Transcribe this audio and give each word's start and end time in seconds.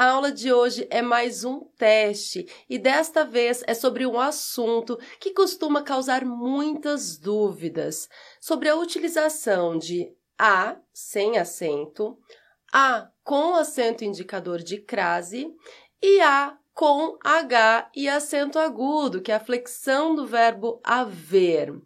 A 0.00 0.12
aula 0.12 0.32
de 0.32 0.50
hoje 0.50 0.86
é 0.88 1.02
mais 1.02 1.44
um 1.44 1.60
teste 1.76 2.48
e 2.70 2.78
desta 2.78 3.22
vez 3.22 3.62
é 3.66 3.74
sobre 3.74 4.06
um 4.06 4.18
assunto 4.18 4.98
que 5.20 5.34
costuma 5.34 5.82
causar 5.82 6.24
muitas 6.24 7.18
dúvidas 7.18 8.08
sobre 8.40 8.70
a 8.70 8.76
utilização 8.76 9.76
de 9.76 10.10
A 10.38 10.78
sem 10.90 11.36
acento, 11.36 12.16
A 12.72 13.10
com 13.22 13.54
acento 13.54 14.02
indicador 14.02 14.62
de 14.62 14.78
crase 14.78 15.54
e 16.02 16.18
A 16.22 16.56
com 16.72 17.18
H 17.22 17.90
e 17.94 18.08
acento 18.08 18.58
agudo, 18.58 19.20
que 19.20 19.30
é 19.30 19.34
a 19.34 19.44
flexão 19.44 20.14
do 20.14 20.26
verbo 20.26 20.80
haver. 20.82 21.78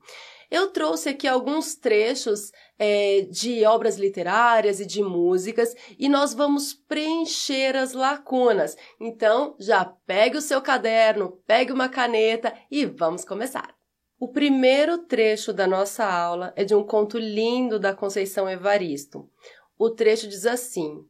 Eu 0.55 0.69
trouxe 0.69 1.09
aqui 1.09 1.27
alguns 1.27 1.75
trechos 1.75 2.53
é, 2.79 3.23
de 3.23 3.65
obras 3.65 3.97
literárias 3.97 4.78
e 4.78 4.87
de 4.87 5.03
músicas 5.03 5.75
e 5.98 6.09
nós 6.09 6.33
vamos 6.33 6.73
preencher 6.73 7.75
as 7.75 7.92
lacunas. 7.92 8.77
Então, 9.01 9.56
já 9.59 9.84
pegue 9.84 10.37
o 10.37 10.41
seu 10.41 10.62
caderno, 10.62 11.43
pegue 11.45 11.73
uma 11.73 11.89
caneta 11.89 12.55
e 12.70 12.87
vamos 12.87 13.25
começar. 13.25 13.75
O 14.17 14.28
primeiro 14.28 14.98
trecho 14.98 15.53
da 15.53 15.67
nossa 15.67 16.05
aula 16.05 16.53
é 16.55 16.62
de 16.62 16.73
um 16.73 16.84
conto 16.84 17.19
lindo 17.19 17.81
da 17.81 17.93
Conceição 17.93 18.48
Evaristo. 18.48 19.28
O 19.77 19.91
trecho 19.91 20.28
diz 20.28 20.47
assim: 20.47 21.05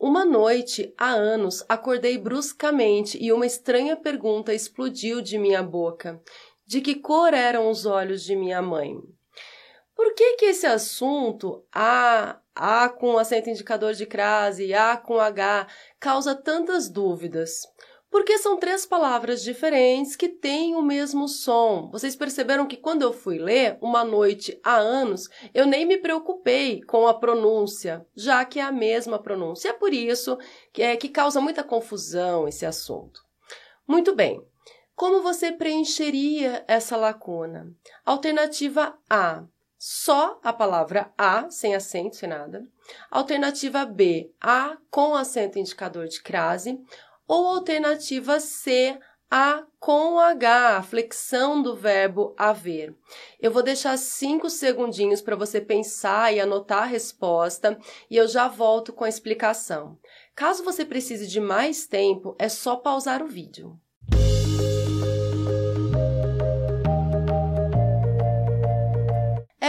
Uma 0.00 0.24
noite, 0.24 0.94
há 0.96 1.10
anos, 1.10 1.62
acordei 1.68 2.16
bruscamente 2.16 3.22
e 3.22 3.30
uma 3.30 3.44
estranha 3.44 3.94
pergunta 3.94 4.54
explodiu 4.54 5.20
de 5.20 5.38
minha 5.38 5.62
boca 5.62 6.18
de 6.66 6.80
que 6.80 6.96
cor 6.96 7.32
eram 7.32 7.70
os 7.70 7.86
olhos 7.86 8.22
de 8.22 8.34
minha 8.34 8.60
mãe. 8.60 8.96
Por 9.94 10.14
que 10.14 10.34
que 10.34 10.46
esse 10.46 10.66
assunto, 10.66 11.64
A, 11.72 12.38
A 12.54 12.88
com 12.88 13.16
acento 13.16 13.48
indicador 13.48 13.94
de 13.94 14.04
crase, 14.04 14.74
A 14.74 14.96
com 14.96 15.18
H, 15.18 15.66
causa 15.98 16.34
tantas 16.34 16.88
dúvidas? 16.90 17.62
Porque 18.10 18.38
são 18.38 18.58
três 18.58 18.86
palavras 18.86 19.42
diferentes 19.42 20.14
que 20.14 20.28
têm 20.28 20.74
o 20.74 20.82
mesmo 20.82 21.28
som. 21.28 21.90
Vocês 21.90 22.14
perceberam 22.14 22.66
que 22.66 22.76
quando 22.76 23.02
eu 23.02 23.12
fui 23.12 23.38
ler 23.38 23.78
Uma 23.80 24.04
Noite 24.04 24.58
há 24.62 24.76
anos, 24.76 25.28
eu 25.52 25.66
nem 25.66 25.84
me 25.84 25.96
preocupei 25.96 26.82
com 26.82 27.06
a 27.06 27.14
pronúncia, 27.14 28.06
já 28.14 28.44
que 28.44 28.60
é 28.60 28.62
a 28.62 28.72
mesma 28.72 29.18
pronúncia. 29.18 29.70
É 29.70 29.72
por 29.72 29.92
isso 29.92 30.38
que, 30.72 30.82
é, 30.82 30.96
que 30.96 31.08
causa 31.08 31.40
muita 31.40 31.64
confusão 31.64 32.46
esse 32.46 32.64
assunto. 32.64 33.20
Muito 33.86 34.14
bem, 34.14 34.42
como 34.96 35.22
você 35.22 35.52
preencheria 35.52 36.64
essa 36.66 36.96
lacuna? 36.96 37.70
Alternativa 38.04 38.98
A, 39.08 39.44
só 39.78 40.40
a 40.42 40.54
palavra 40.54 41.12
A, 41.18 41.50
sem 41.50 41.74
acento, 41.74 42.16
sem 42.16 42.28
nada. 42.28 42.66
Alternativa 43.10 43.84
B, 43.84 44.32
A 44.40 44.78
com 44.90 45.14
acento 45.14 45.58
indicador 45.58 46.08
de 46.08 46.22
crase. 46.22 46.80
Ou 47.28 47.46
alternativa 47.46 48.40
C, 48.40 48.98
A 49.30 49.66
com 49.78 50.18
H, 50.18 50.78
a 50.78 50.82
flexão 50.82 51.60
do 51.60 51.76
verbo 51.76 52.34
haver. 52.38 52.96
Eu 53.38 53.50
vou 53.50 53.62
deixar 53.62 53.98
cinco 53.98 54.48
segundinhos 54.48 55.20
para 55.20 55.36
você 55.36 55.60
pensar 55.60 56.32
e 56.32 56.40
anotar 56.40 56.84
a 56.84 56.86
resposta 56.86 57.78
e 58.08 58.16
eu 58.16 58.26
já 58.26 58.48
volto 58.48 58.94
com 58.94 59.04
a 59.04 59.10
explicação. 59.10 59.98
Caso 60.34 60.64
você 60.64 60.86
precise 60.86 61.26
de 61.26 61.40
mais 61.40 61.86
tempo, 61.86 62.34
é 62.38 62.48
só 62.48 62.76
pausar 62.76 63.22
o 63.22 63.28
vídeo. 63.28 63.78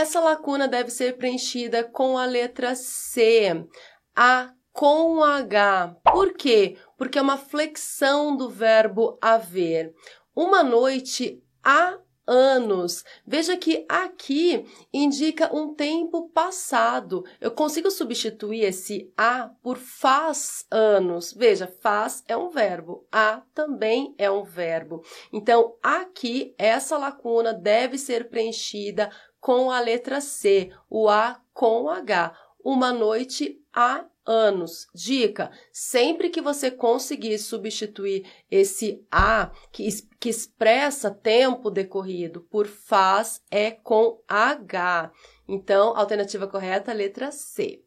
Essa 0.08 0.22
lacuna 0.22 0.70
deve 0.70 0.90
ser 0.90 1.18
preenchida 1.18 1.84
com 1.84 2.18
a 2.18 2.24
letra 2.24 2.76
C, 2.76 3.68
A 4.16 4.54
com 4.72 5.22
H. 5.22 5.98
Por 6.02 6.34
quê? 6.34 6.78
Porque 6.98 7.20
é 7.20 7.22
uma 7.22 7.36
flexão 7.36 8.38
do 8.38 8.50
verbo 8.50 9.18
haver. 9.22 9.94
Uma 10.34 10.64
noite 10.64 11.44
há 11.62 12.00
anos. 12.26 13.04
Veja 13.26 13.58
que 13.58 13.86
aqui 13.90 14.66
indica 14.94 15.54
um 15.54 15.74
tempo 15.74 16.30
passado. 16.30 17.26
Eu 17.42 17.52
consigo 17.52 17.92
substituir 17.92 18.64
esse 18.64 19.12
a 19.18 19.50
por 19.62 19.78
faz 19.78 20.66
anos. 20.72 21.34
Veja, 21.34 21.68
faz 21.82 22.24
é 22.30 22.38
um 22.38 22.50
verbo, 22.50 23.06
a 23.12 23.42
também 23.54 24.16
é 24.18 24.32
um 24.32 24.44
verbo. 24.44 25.04
Então, 25.34 25.76
aqui 25.84 26.56
essa 26.58 26.98
lacuna 26.98 27.54
deve 27.54 27.98
ser 27.98 28.30
preenchida 28.30 29.10
com 29.48 29.72
a 29.72 29.80
letra 29.80 30.20
C, 30.20 30.74
o 30.90 31.08
A 31.08 31.42
com 31.54 31.90
H. 31.90 32.38
Uma 32.62 32.92
noite 32.92 33.58
há 33.74 34.06
anos. 34.26 34.88
Dica: 34.94 35.50
sempre 35.72 36.30
que 36.30 36.42
você 36.42 36.70
conseguir 36.70 37.40
substituir 37.40 38.30
esse 38.52 39.02
A, 39.10 39.50
que, 39.72 39.88
que 40.20 40.28
expressa 40.28 41.10
tempo 41.10 41.72
decorrido, 41.72 42.42
por 42.42 42.68
faz, 42.68 43.42
é 43.50 43.72
com 43.72 44.22
H. 44.28 45.14
Então, 45.48 45.96
alternativa 45.96 46.46
correta, 46.46 46.92
letra 46.92 47.32
C. 47.32 47.82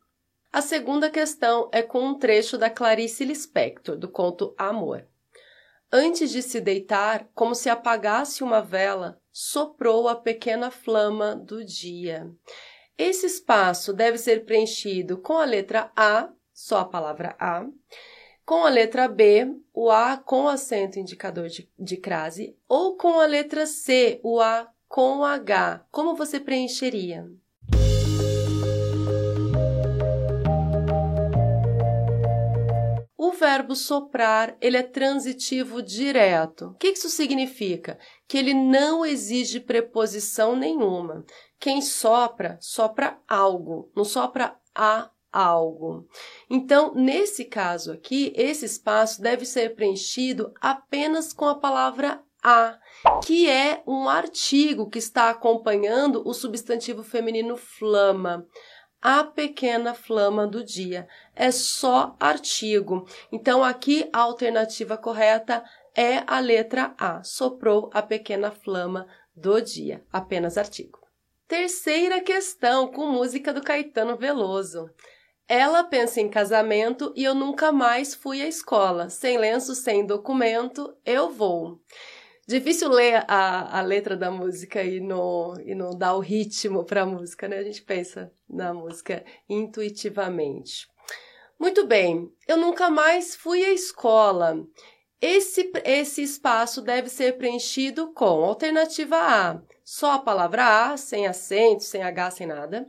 A 0.51 0.63
segunda 0.63 1.11
questão 1.11 1.69
é 1.75 1.83
com 1.83 2.03
um 2.03 2.19
trecho 2.19 2.57
da 2.57 2.71
Clarice 2.71 3.23
Lispector, 3.23 3.99
do 3.99 4.09
conto 4.09 4.55
Amor. 4.57 5.07
Antes 5.93 6.31
de 6.31 6.41
se 6.41 6.59
deitar, 6.59 7.29
como 7.35 7.55
se 7.55 7.69
apagasse 7.69 8.43
uma 8.43 8.63
vela, 8.63 9.20
soprou 9.33 10.09
a 10.09 10.15
pequena 10.15 10.71
flama 10.71 11.35
do 11.35 11.65
dia. 11.65 12.31
Esse 12.97 13.27
espaço 13.27 13.93
deve 13.93 14.19
ser 14.19 14.45
preenchido 14.45 15.19
com 15.19 15.39
a 15.39 15.45
letra 15.45 15.91
A, 15.97 16.29
só 16.53 16.81
a 16.81 16.85
palavra 16.85 17.35
A, 17.39 17.67
com 18.45 18.65
a 18.67 18.69
letra 18.69 19.09
B, 19.09 19.57
o 19.73 19.91
A 19.91 20.17
com 20.17 20.49
acento 20.49 20.99
indicador 20.99 21.49
de, 21.49 21.71
de 21.79 21.97
crase, 21.97 22.57
ou 22.69 22.97
com 22.97 23.21
a 23.21 23.27
letra 23.27 23.65
C, 23.65 24.21
o 24.23 24.41
A 24.41 24.71
com 24.89 25.25
H. 25.25 25.87
Como 25.91 26.17
você 26.17 26.41
preencheria? 26.41 27.31
O 33.23 33.33
verbo 33.33 33.77
soprar, 33.77 34.57
ele 34.63 34.79
é 34.79 34.83
transitivo 34.83 35.83
direto. 35.83 36.69
O 36.69 36.75
que 36.77 36.89
isso 36.89 37.11
significa? 37.11 37.99
Que 38.27 38.39
ele 38.39 38.55
não 38.55 39.05
exige 39.05 39.61
preposição 39.61 40.57
nenhuma. 40.57 41.27
Quem 41.59 41.83
sopra, 41.83 42.57
sopra 42.63 43.19
algo, 43.29 43.93
não 43.95 44.07
sopra 44.07 44.57
a 44.75 45.11
algo. 45.31 46.09
Então, 46.49 46.95
nesse 46.95 47.45
caso 47.45 47.93
aqui, 47.93 48.33
esse 48.35 48.65
espaço 48.65 49.21
deve 49.21 49.45
ser 49.45 49.75
preenchido 49.75 50.55
apenas 50.59 51.35
com 51.35 51.45
a 51.45 51.57
palavra 51.57 52.25
a, 52.43 52.79
que 53.23 53.47
é 53.47 53.83
um 53.87 54.09
artigo 54.09 54.89
que 54.89 54.99
está 54.99 55.29
acompanhando 55.29 56.27
o 56.27 56.33
substantivo 56.33 57.03
feminino 57.03 57.55
flama 57.55 58.47
a 59.01 59.25
pequena 59.25 59.95
flama 59.95 60.47
do 60.47 60.65
dia. 60.65 61.09
É 61.35 61.51
só 61.51 62.17
artigo. 62.21 63.07
Então, 63.33 63.65
aqui 63.65 64.09
a 64.13 64.21
alternativa 64.21 64.97
correta 64.97 65.65
é 65.95 66.23
a 66.27 66.39
letra 66.41 66.95
A. 66.99 67.23
Soprou 67.23 67.91
a 67.93 68.03
pequena 68.03 68.51
flama 68.51 69.07
do 69.35 69.61
dia. 69.61 70.05
Apenas 70.13 70.59
artigo. 70.59 70.99
Terceira 71.49 72.21
questão, 72.21 72.89
com 72.89 73.07
música 73.07 73.53
do 73.53 73.63
Caetano 73.63 74.17
Veloso. 74.17 74.89
Ela 75.49 75.83
pensa 75.83 76.21
em 76.21 76.29
casamento 76.29 77.13
e 77.17 77.25
eu 77.25 77.35
nunca 77.35 77.73
mais 77.73 78.15
fui 78.15 78.41
à 78.41 78.47
escola. 78.47 79.11
Sem 79.11 79.37
lenço, 79.37 79.75
sem 79.75 80.07
documento, 80.07 80.97
eu 81.05 81.29
vou. 81.29 81.81
Difícil 82.51 82.89
ler 82.89 83.25
a, 83.29 83.79
a 83.79 83.81
letra 83.81 84.17
da 84.17 84.29
música 84.29 84.83
e 84.83 84.99
não, 84.99 85.55
e 85.65 85.73
não 85.73 85.97
dar 85.97 86.17
o 86.17 86.19
ritmo 86.19 86.83
para 86.83 87.03
a 87.03 87.07
música, 87.07 87.47
né? 87.47 87.59
A 87.59 87.63
gente 87.63 87.81
pensa 87.81 88.33
na 88.49 88.75
música 88.75 89.25
intuitivamente. 89.49 90.89
Muito 91.57 91.87
bem, 91.87 92.29
eu 92.49 92.57
nunca 92.57 92.91
mais 92.91 93.37
fui 93.37 93.65
à 93.65 93.71
escola. 93.71 94.67
Esse, 95.21 95.71
esse 95.85 96.25
espaço 96.25 96.83
deve 96.83 97.09
ser 97.09 97.39
preenchido 97.39 98.13
com 98.13 98.43
alternativa 98.43 99.17
A, 99.17 99.63
só 99.85 100.15
a 100.15 100.19
palavra 100.19 100.91
A, 100.91 100.97
sem 100.97 101.29
acento, 101.29 101.85
sem 101.85 102.03
H, 102.03 102.33
sem 102.33 102.49
nada. 102.49 102.85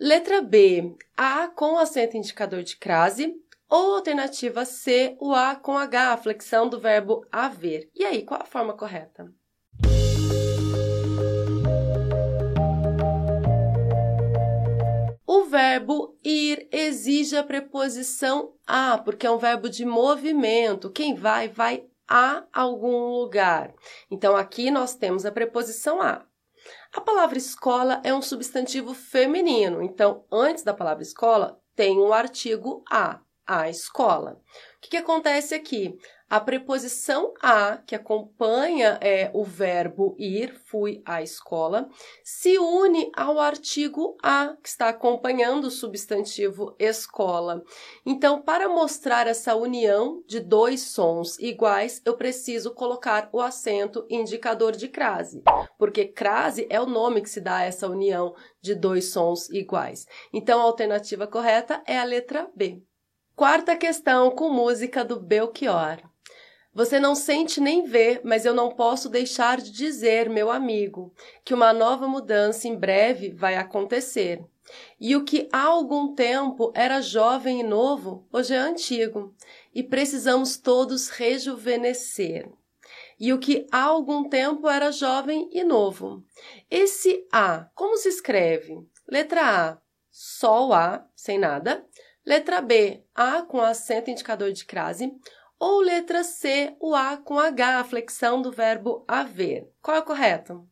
Letra 0.00 0.40
B, 0.40 0.96
A 1.14 1.48
com 1.48 1.76
acento 1.76 2.16
indicador 2.16 2.62
de 2.62 2.78
crase. 2.78 3.34
Ou 3.68 3.96
alternativa 3.96 4.64
C, 4.64 5.16
o 5.20 5.32
A 5.32 5.56
com 5.56 5.76
H, 5.76 6.12
a 6.12 6.16
flexão 6.16 6.68
do 6.68 6.78
verbo 6.78 7.26
haver. 7.32 7.90
E 7.94 8.04
aí, 8.04 8.22
qual 8.22 8.42
a 8.42 8.44
forma 8.44 8.74
correta? 8.74 9.32
O 15.26 15.44
verbo 15.44 16.18
ir 16.22 16.68
exige 16.70 17.36
a 17.36 17.42
preposição 17.42 18.54
a, 18.66 18.98
porque 18.98 19.26
é 19.26 19.30
um 19.30 19.38
verbo 19.38 19.68
de 19.68 19.84
movimento. 19.84 20.90
Quem 20.90 21.14
vai, 21.14 21.48
vai 21.48 21.84
a 22.06 22.44
algum 22.52 23.08
lugar. 23.08 23.74
Então, 24.10 24.36
aqui 24.36 24.70
nós 24.70 24.94
temos 24.94 25.24
a 25.24 25.32
preposição 25.32 26.02
a. 26.02 26.24
A 26.92 27.00
palavra 27.00 27.38
escola 27.38 28.00
é 28.04 28.14
um 28.14 28.22
substantivo 28.22 28.94
feminino, 28.94 29.82
então, 29.82 30.24
antes 30.30 30.62
da 30.62 30.72
palavra 30.72 31.02
escola, 31.02 31.60
tem 31.74 31.98
um 31.98 32.12
artigo 32.12 32.84
a, 32.88 33.20
a 33.46 33.68
escola. 33.68 34.40
O 34.76 34.80
que, 34.80 34.90
que 34.90 34.96
acontece 34.96 35.54
aqui? 35.54 35.96
A 36.28 36.40
preposição 36.40 37.32
a, 37.40 37.76
que 37.76 37.94
acompanha 37.94 38.98
é, 39.00 39.30
o 39.32 39.44
verbo 39.44 40.16
ir, 40.18 40.54
fui 40.64 41.02
à 41.04 41.22
escola, 41.22 41.88
se 42.24 42.58
une 42.58 43.10
ao 43.14 43.38
artigo 43.38 44.16
a, 44.22 44.56
que 44.60 44.68
está 44.68 44.88
acompanhando 44.88 45.66
o 45.66 45.70
substantivo 45.70 46.74
escola. 46.78 47.62
Então, 48.04 48.42
para 48.42 48.68
mostrar 48.68 49.26
essa 49.26 49.54
união 49.54 50.24
de 50.26 50.40
dois 50.40 50.80
sons 50.80 51.38
iguais, 51.38 52.00
eu 52.04 52.16
preciso 52.16 52.74
colocar 52.74 53.28
o 53.32 53.40
acento 53.40 54.06
indicador 54.10 54.72
de 54.72 54.88
crase, 54.88 55.42
porque 55.78 56.06
crase 56.06 56.66
é 56.70 56.80
o 56.80 56.86
nome 56.86 57.20
que 57.20 57.30
se 57.30 57.40
dá 57.40 57.58
a 57.58 57.64
essa 57.64 57.86
união 57.86 58.34
de 58.60 58.74
dois 58.74 59.12
sons 59.12 59.48
iguais. 59.50 60.06
Então, 60.32 60.60
a 60.60 60.64
alternativa 60.64 61.26
correta 61.26 61.82
é 61.86 61.98
a 61.98 62.04
letra 62.04 62.50
B. 62.56 62.82
Quarta 63.36 63.74
questão 63.74 64.30
com 64.30 64.48
música 64.48 65.04
do 65.04 65.18
Belchior. 65.18 65.98
Você 66.72 67.00
não 67.00 67.16
sente 67.16 67.60
nem 67.60 67.82
vê, 67.82 68.20
mas 68.22 68.46
eu 68.46 68.54
não 68.54 68.70
posso 68.70 69.08
deixar 69.08 69.60
de 69.60 69.72
dizer, 69.72 70.30
meu 70.30 70.52
amigo, 70.52 71.12
que 71.44 71.52
uma 71.52 71.72
nova 71.72 72.06
mudança 72.06 72.68
em 72.68 72.76
breve 72.76 73.30
vai 73.30 73.56
acontecer. 73.56 74.40
E 75.00 75.16
o 75.16 75.24
que 75.24 75.48
há 75.52 75.62
algum 75.62 76.14
tempo 76.14 76.72
era 76.76 77.00
jovem 77.00 77.58
e 77.58 77.64
novo, 77.64 78.24
hoje 78.32 78.54
é 78.54 78.58
antigo, 78.58 79.34
e 79.74 79.82
precisamos 79.82 80.56
todos 80.56 81.08
rejuvenescer. 81.08 82.48
E 83.18 83.32
o 83.32 83.40
que 83.40 83.66
há 83.72 83.82
algum 83.82 84.28
tempo 84.28 84.68
era 84.68 84.92
jovem 84.92 85.50
e 85.52 85.64
novo. 85.64 86.22
Esse 86.70 87.26
A, 87.32 87.68
como 87.74 87.96
se 87.96 88.08
escreve? 88.08 88.78
Letra 89.08 89.42
A, 89.72 89.78
o 90.48 90.72
A, 90.72 91.04
sem 91.16 91.36
nada. 91.36 91.84
Letra 92.26 92.62
B, 92.62 93.04
A 93.14 93.42
com 93.42 93.60
acento 93.60 94.10
indicador 94.10 94.50
de 94.50 94.64
crase. 94.64 95.12
Ou 95.60 95.82
letra 95.82 96.24
C, 96.24 96.74
o 96.80 96.94
A 96.94 97.18
com 97.18 97.38
H, 97.38 97.80
a 97.80 97.84
flexão 97.84 98.40
do 98.40 98.50
verbo 98.50 99.04
haver. 99.06 99.70
Qual 99.82 99.94
é 99.94 100.00
o 100.00 100.04
correto? 100.04 100.66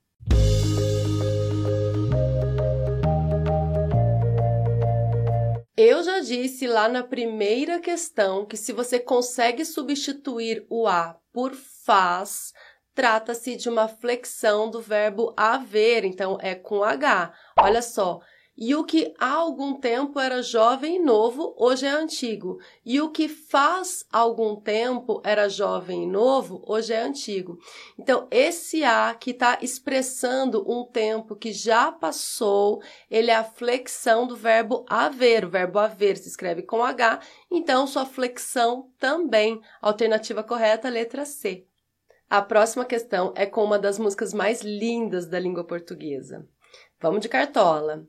Eu 5.76 6.02
já 6.02 6.20
disse 6.20 6.66
lá 6.66 6.88
na 6.88 7.02
primeira 7.02 7.78
questão 7.78 8.46
que 8.46 8.56
se 8.56 8.72
você 8.72 8.98
consegue 8.98 9.62
substituir 9.66 10.64
o 10.70 10.86
A 10.86 11.18
por 11.34 11.52
faz, 11.84 12.54
trata-se 12.94 13.56
de 13.56 13.68
uma 13.68 13.88
flexão 13.88 14.70
do 14.70 14.80
verbo 14.80 15.34
haver, 15.36 16.04
então 16.04 16.38
é 16.40 16.54
com 16.54 16.82
H. 16.82 17.30
Olha 17.58 17.82
só, 17.82 18.20
e 18.56 18.74
o 18.74 18.84
que 18.84 19.14
há 19.18 19.32
algum 19.32 19.80
tempo 19.80 20.20
era 20.20 20.42
jovem 20.42 20.96
e 20.96 20.98
novo, 20.98 21.54
hoje 21.56 21.86
é 21.86 21.90
antigo. 21.90 22.60
E 22.84 23.00
o 23.00 23.10
que 23.10 23.26
faz 23.26 24.04
algum 24.12 24.56
tempo 24.56 25.22
era 25.24 25.48
jovem 25.48 26.04
e 26.04 26.06
novo, 26.06 26.62
hoje 26.66 26.92
é 26.92 27.00
antigo. 27.00 27.58
Então, 27.98 28.28
esse 28.30 28.84
A 28.84 29.14
que 29.14 29.30
está 29.30 29.58
expressando 29.62 30.62
um 30.70 30.84
tempo 30.84 31.34
que 31.34 31.50
já 31.50 31.90
passou, 31.90 32.82
ele 33.10 33.30
é 33.30 33.36
a 33.36 33.44
flexão 33.44 34.26
do 34.26 34.36
verbo 34.36 34.84
haver. 34.86 35.46
O 35.46 35.50
verbo 35.50 35.78
haver 35.78 36.18
se 36.18 36.28
escreve 36.28 36.62
com 36.62 36.84
H, 36.84 37.20
então 37.50 37.86
sua 37.86 38.04
flexão 38.04 38.90
também. 38.98 39.60
Alternativa 39.80 40.42
correta, 40.42 40.90
letra 40.90 41.24
C. 41.24 41.66
A 42.28 42.42
próxima 42.42 42.84
questão 42.84 43.32
é 43.34 43.46
com 43.46 43.64
uma 43.64 43.78
das 43.78 43.98
músicas 43.98 44.34
mais 44.34 44.60
lindas 44.60 45.26
da 45.26 45.38
língua 45.38 45.64
portuguesa. 45.64 46.46
Vamos 47.00 47.20
de 47.20 47.28
cartola. 47.28 48.06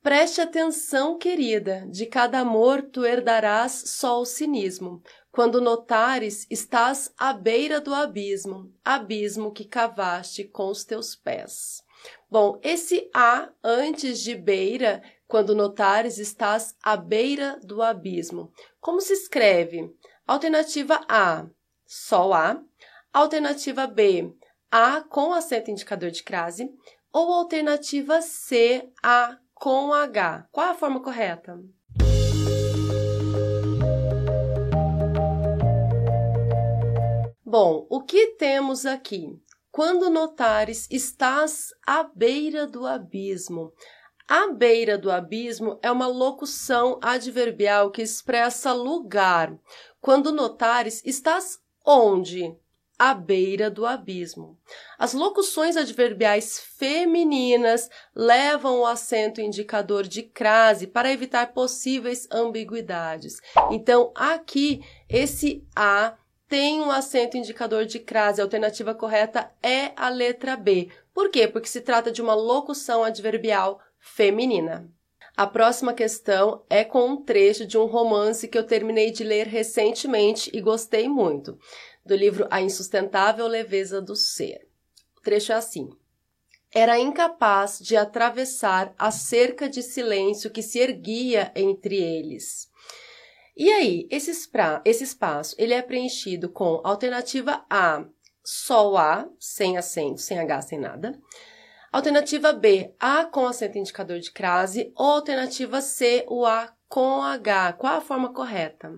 Preste 0.00 0.40
atenção, 0.40 1.18
querida, 1.18 1.84
de 1.90 2.06
cada 2.06 2.38
amor 2.38 2.82
tu 2.82 3.04
herdarás 3.04 3.82
só 3.86 4.20
o 4.20 4.24
cinismo. 4.24 5.02
Quando 5.32 5.60
notares, 5.60 6.46
estás 6.48 7.12
à 7.18 7.32
beira 7.32 7.80
do 7.80 7.92
abismo, 7.92 8.72
abismo 8.84 9.52
que 9.52 9.64
cavaste 9.64 10.44
com 10.44 10.68
os 10.68 10.84
teus 10.84 11.16
pés. 11.16 11.82
Bom, 12.30 12.60
esse 12.62 13.10
a 13.12 13.50
antes 13.62 14.20
de 14.20 14.36
beira, 14.36 15.02
quando 15.26 15.54
notares, 15.54 16.18
estás 16.18 16.76
à 16.80 16.96
beira 16.96 17.58
do 17.64 17.82
abismo. 17.82 18.52
Como 18.80 19.00
se 19.00 19.12
escreve? 19.12 19.92
Alternativa 20.24 21.04
A, 21.08 21.46
só 21.84 22.32
A. 22.32 22.62
Alternativa 23.12 23.86
B, 23.86 24.32
A 24.70 25.00
com 25.02 25.32
acento 25.32 25.72
indicador 25.72 26.12
de 26.12 26.22
crase. 26.22 26.70
Ou 27.12 27.32
alternativa 27.32 28.22
C, 28.22 28.88
A 29.02 29.38
com 29.58 29.92
H. 29.92 30.46
Qual 30.52 30.70
a 30.70 30.74
forma 30.74 31.02
correta? 31.02 31.58
Bom, 37.44 37.86
o 37.88 38.02
que 38.02 38.34
temos 38.36 38.86
aqui? 38.86 39.40
Quando 39.70 40.10
notares, 40.10 40.86
estás 40.90 41.68
à 41.86 42.02
beira 42.02 42.66
do 42.66 42.86
abismo. 42.86 43.72
À 44.28 44.52
beira 44.52 44.98
do 44.98 45.10
abismo 45.10 45.78
é 45.82 45.90
uma 45.90 46.06
locução 46.06 46.98
adverbial 47.02 47.90
que 47.90 48.02
expressa 48.02 48.72
lugar. 48.72 49.56
Quando 50.00 50.30
notares, 50.30 51.02
estás 51.04 51.58
onde? 51.84 52.54
À 52.98 53.14
beira 53.14 53.70
do 53.70 53.86
abismo. 53.86 54.58
As 54.98 55.12
locuções 55.12 55.76
adverbiais 55.76 56.58
femininas 56.58 57.88
levam 58.14 58.80
o 58.80 58.86
acento 58.86 59.40
indicador 59.40 60.02
de 60.02 60.22
crase 60.22 60.86
para 60.86 61.12
evitar 61.12 61.52
possíveis 61.52 62.26
ambiguidades. 62.30 63.40
Então, 63.70 64.10
aqui, 64.14 64.84
esse 65.08 65.64
a 65.76 66.14
tem 66.48 66.80
um 66.80 66.90
acento 66.90 67.36
indicador 67.36 67.84
de 67.84 67.98
crase. 67.98 68.40
A 68.40 68.44
alternativa 68.44 68.94
correta 68.94 69.52
é 69.62 69.92
a 69.94 70.08
letra 70.08 70.56
B. 70.56 70.88
Por 71.12 71.30
quê? 71.30 71.46
Porque 71.46 71.68
se 71.68 71.82
trata 71.82 72.10
de 72.10 72.22
uma 72.22 72.34
locução 72.34 73.04
adverbial 73.04 73.78
feminina. 73.98 74.90
A 75.36 75.46
próxima 75.46 75.92
questão 75.92 76.64
é 76.68 76.82
com 76.82 77.10
um 77.10 77.22
trecho 77.22 77.64
de 77.64 77.78
um 77.78 77.84
romance 77.84 78.48
que 78.48 78.58
eu 78.58 78.64
terminei 78.64 79.12
de 79.12 79.22
ler 79.22 79.46
recentemente 79.46 80.50
e 80.52 80.60
gostei 80.60 81.08
muito 81.08 81.56
do 82.08 82.16
livro 82.16 82.48
A 82.50 82.60
Insustentável 82.62 83.46
Leveza 83.46 84.00
do 84.00 84.16
Ser. 84.16 84.66
O 85.16 85.20
trecho 85.20 85.52
é 85.52 85.56
assim: 85.56 85.90
Era 86.74 86.98
incapaz 86.98 87.78
de 87.78 87.96
atravessar 87.96 88.94
a 88.98 89.10
cerca 89.10 89.68
de 89.68 89.82
silêncio 89.82 90.50
que 90.50 90.62
se 90.62 90.78
erguia 90.78 91.52
entre 91.54 91.96
eles. 91.96 92.68
E 93.54 93.70
aí, 93.70 94.08
esse, 94.10 94.30
espra, 94.30 94.80
esse 94.84 95.04
espaço 95.04 95.54
ele 95.58 95.74
é 95.74 95.82
preenchido 95.82 96.48
com 96.48 96.80
alternativa 96.82 97.64
A, 97.68 98.06
só 98.42 98.96
A, 98.96 99.28
sem 99.38 99.76
acento, 99.76 100.20
sem 100.20 100.38
H, 100.38 100.62
sem 100.62 100.78
nada. 100.78 101.20
Alternativa 101.92 102.52
B, 102.52 102.94
A 102.98 103.24
com 103.26 103.46
acento 103.46 103.76
indicador 103.76 104.20
de 104.20 104.30
crase. 104.30 104.92
Ou 104.94 105.06
alternativa 105.06 105.80
C, 105.80 106.24
o 106.28 106.46
A 106.46 106.72
com 106.88 107.22
H. 107.22 107.74
Qual 107.74 107.96
a 107.96 108.00
forma 108.00 108.32
correta? 108.32 108.90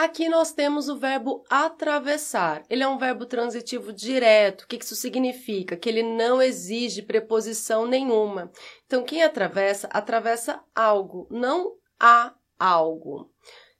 Aqui 0.00 0.28
nós 0.28 0.52
temos 0.52 0.88
o 0.88 0.96
verbo 0.96 1.42
atravessar. 1.50 2.62
Ele 2.70 2.84
é 2.84 2.88
um 2.88 2.98
verbo 2.98 3.26
transitivo 3.26 3.92
direto. 3.92 4.62
O 4.62 4.68
que 4.68 4.76
isso 4.76 4.94
significa? 4.94 5.76
Que 5.76 5.88
ele 5.88 6.04
não 6.04 6.40
exige 6.40 7.02
preposição 7.02 7.84
nenhuma. 7.84 8.48
Então, 8.86 9.02
quem 9.02 9.24
atravessa, 9.24 9.88
atravessa 9.88 10.62
algo, 10.72 11.26
não 11.28 11.74
há 11.98 12.32
algo. 12.56 13.28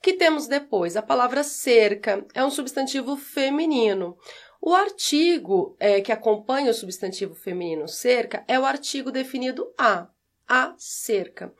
Que 0.02 0.12
temos 0.12 0.48
depois? 0.48 0.96
A 0.96 1.02
palavra 1.02 1.44
cerca 1.44 2.26
é 2.34 2.44
um 2.44 2.50
substantivo 2.50 3.16
feminino. 3.16 4.16
O 4.60 4.74
artigo 4.74 5.76
é, 5.78 6.00
que 6.00 6.10
acompanha 6.10 6.72
o 6.72 6.74
substantivo 6.74 7.36
feminino 7.36 7.86
cerca 7.86 8.44
é 8.48 8.58
o 8.58 8.64
artigo 8.64 9.12
definido 9.12 9.72
a, 9.78 10.08
a 10.48 10.74
cerca. 10.78 11.54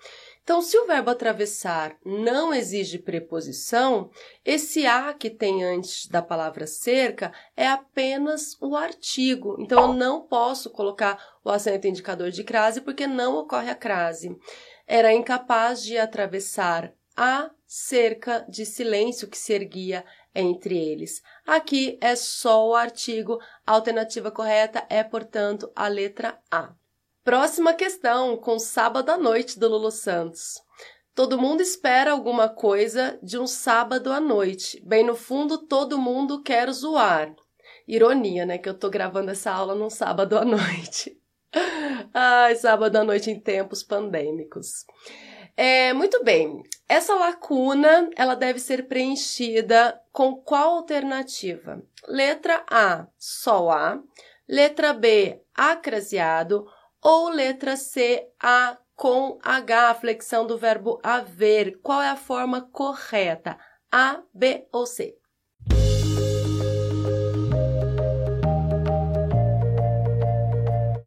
Então, 0.49 0.62
se 0.62 0.78
o 0.78 0.87
verbo 0.87 1.11
atravessar 1.11 1.99
não 2.02 2.55
exige 2.55 2.99
preposição, 2.99 4.11
esse 4.43 4.87
a 4.87 5.12
que 5.12 5.28
tem 5.28 5.62
antes 5.62 6.07
da 6.07 6.23
palavra 6.23 6.67
cerca 6.67 7.35
é 7.55 7.69
apenas 7.69 8.57
o 8.59 8.75
artigo. 8.75 9.57
Então, 9.61 9.90
eu 9.90 9.93
não 9.93 10.23
posso 10.23 10.71
colocar 10.71 11.23
o 11.45 11.50
acento 11.50 11.87
indicador 11.87 12.31
de 12.31 12.43
crase 12.43 12.81
porque 12.81 13.07
não 13.07 13.37
ocorre 13.37 13.69
a 13.69 13.75
crase. 13.75 14.35
Era 14.87 15.12
incapaz 15.12 15.83
de 15.83 15.99
atravessar 15.99 16.95
a 17.14 17.50
cerca 17.67 18.47
de 18.49 18.64
silêncio 18.64 19.28
que 19.28 19.37
se 19.37 19.52
erguia 19.52 20.02
entre 20.35 20.78
eles. 20.78 21.21
Aqui 21.47 21.99
é 22.00 22.17
só 22.17 22.67
o 22.67 22.75
artigo, 22.75 23.38
a 23.67 23.73
alternativa 23.73 24.31
correta 24.31 24.83
é, 24.88 25.05
portanto, 25.05 25.71
a 25.76 25.88
letra 25.88 26.40
A. 26.50 26.73
Próxima 27.25 27.75
questão, 27.75 28.37
com 28.37 28.59
sábado 28.59 29.11
à 29.11 29.19
noite 29.19 29.59
do 29.59 29.69
Lulu 29.69 29.91
Santos. 29.91 30.63
Todo 31.15 31.37
mundo 31.37 31.61
espera 31.61 32.13
alguma 32.13 32.49
coisa 32.49 33.19
de 33.23 33.37
um 33.39 33.47
sábado 33.47 34.13
à 34.13 34.21
noite. 34.21 34.81
Bem 34.87 35.05
no 35.05 35.17
fundo, 35.17 35.59
todo 35.59 35.99
mundo 35.99 36.43
quer 36.43 36.71
zoar. 36.71 37.35
Ironia, 37.89 38.47
né? 38.47 38.57
Que 38.57 38.69
eu 38.69 38.79
tô 38.79 38.89
gravando 38.89 39.31
essa 39.31 39.51
aula 39.51 39.75
num 39.75 39.91
sábado 39.91 40.39
à 40.39 40.45
noite. 40.47 41.21
Ai, 42.15 42.55
sábado 42.55 42.97
à 42.97 43.05
noite 43.05 43.31
em 43.31 43.41
tempos 43.41 43.83
pandêmicos. 43.83 44.85
É, 45.57 45.93
muito 45.93 46.23
bem. 46.23 46.63
Essa 46.89 47.15
lacuna, 47.15 48.09
ela 48.15 48.37
deve 48.37 48.61
ser 48.61 48.87
preenchida 48.87 50.01
com 50.13 50.37
qual 50.37 50.77
alternativa? 50.77 51.83
Letra 52.07 52.65
A, 52.71 53.09
só 53.19 53.71
A. 53.71 54.01
Letra 54.49 54.93
B, 54.93 55.43
acraseado 55.53 56.67
ou 57.02 57.28
letra 57.28 57.76
C, 57.76 58.28
A 58.40 58.76
com 58.95 59.38
H, 59.43 59.95
flexão 59.95 60.47
do 60.47 60.59
verbo 60.59 60.99
haver. 61.02 61.78
Qual 61.83 62.02
é 62.02 62.09
a 62.09 62.17
forma 62.17 62.61
correta? 62.61 63.59
A, 63.90 64.23
B 64.35 64.67
ou 64.73 64.87
C? 64.87 65.17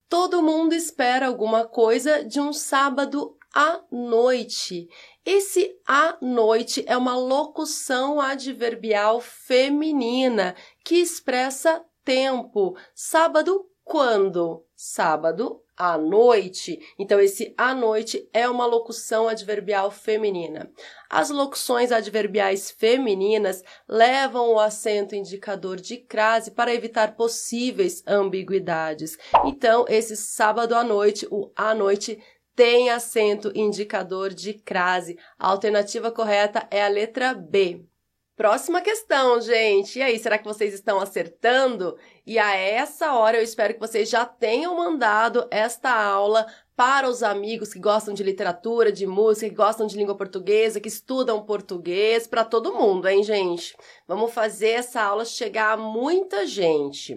Todo 0.10 0.42
mundo 0.42 0.74
espera 0.74 1.28
alguma 1.28 1.66
coisa 1.66 2.24
de 2.24 2.40
um 2.40 2.54
sábado 2.54 3.38
à 3.54 3.82
noite. 3.92 4.88
Esse 5.26 5.78
à 5.86 6.18
noite 6.22 6.84
é 6.88 6.96
uma 6.96 7.18
locução 7.18 8.20
adverbial 8.20 9.20
feminina 9.20 10.56
que 10.84 10.96
expressa 10.96 11.84
tempo. 12.04 12.76
Sábado 12.96 13.71
quando? 13.84 14.66
Sábado 14.76 15.62
à 15.78 15.98
noite. 15.98 16.80
Então, 17.00 17.20
esse 17.20 17.54
à 17.58 17.74
noite 17.74 18.30
é 18.32 18.48
uma 18.48 18.66
locução 18.66 19.28
adverbial 19.28 19.90
feminina. 19.90 20.72
As 21.10 21.30
locuções 21.30 21.92
adverbiais 21.92 22.70
femininas 22.70 23.64
levam 23.88 24.54
o 24.54 24.60
acento 24.60 25.16
indicador 25.16 25.78
de 25.78 25.98
crase 25.98 26.52
para 26.52 26.74
evitar 26.74 27.16
possíveis 27.16 28.04
ambiguidades. 28.06 29.18
Então, 29.46 29.86
esse 29.88 30.16
sábado 30.16 30.76
à 30.76 30.84
noite, 30.84 31.28
o 31.32 31.52
à 31.56 31.74
noite 31.74 32.22
tem 32.56 32.92
acento 32.92 33.52
indicador 33.56 34.34
de 34.34 34.54
crase. 34.54 35.18
A 35.40 35.48
alternativa 35.48 36.12
correta 36.12 36.68
é 36.70 36.84
a 36.84 36.88
letra 36.88 37.34
B. 37.34 37.86
Próxima 38.42 38.82
questão, 38.82 39.40
gente. 39.40 40.00
E 40.00 40.02
aí, 40.02 40.18
será 40.18 40.36
que 40.36 40.46
vocês 40.46 40.74
estão 40.74 41.00
acertando? 41.00 41.96
E 42.26 42.40
a 42.40 42.56
essa 42.56 43.14
hora 43.14 43.38
eu 43.38 43.44
espero 43.44 43.76
que 43.76 43.80
vocês 43.80 44.10
já 44.10 44.26
tenham 44.26 44.76
mandado 44.76 45.48
esta 45.52 45.92
aula 45.92 46.48
para 46.76 47.08
os 47.08 47.22
amigos 47.22 47.72
que 47.72 47.80
gostam 47.80 48.16
de 48.16 48.24
literatura, 48.24 48.92
de 48.92 49.06
música, 49.06 49.48
que 49.48 49.56
gostam 49.56 49.86
de 49.86 49.96
língua 49.96 50.18
portuguesa, 50.18 50.80
que 50.80 50.88
estudam 50.88 51.46
português, 51.46 52.26
para 52.26 52.44
todo 52.44 52.74
mundo, 52.74 53.08
hein, 53.08 53.22
gente? 53.24 53.78
Vamos 54.08 54.34
fazer 54.34 54.72
essa 54.72 55.04
aula 55.04 55.24
chegar 55.24 55.74
a 55.74 55.78
muita 55.78 56.48
gente. 56.48 57.16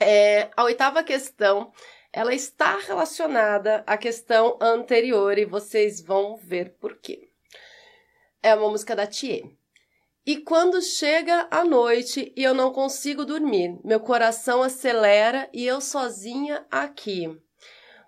É, 0.00 0.50
a 0.56 0.64
oitava 0.64 1.04
questão, 1.04 1.70
ela 2.12 2.34
está 2.34 2.76
relacionada 2.76 3.84
à 3.86 3.96
questão 3.96 4.58
anterior 4.60 5.38
e 5.38 5.44
vocês 5.44 6.00
vão 6.00 6.36
ver 6.36 6.70
por 6.80 6.96
quê. 6.96 7.28
É 8.42 8.52
uma 8.52 8.68
música 8.68 8.96
da 8.96 9.06
Thier. 9.06 9.59
E 10.26 10.36
quando 10.36 10.82
chega 10.82 11.48
a 11.50 11.64
noite 11.64 12.32
e 12.36 12.42
eu 12.42 12.54
não 12.54 12.72
consigo 12.72 13.24
dormir, 13.24 13.78
meu 13.82 14.00
coração 14.00 14.62
acelera 14.62 15.48
e 15.52 15.66
eu 15.66 15.80
sozinha 15.80 16.66
aqui. 16.70 17.26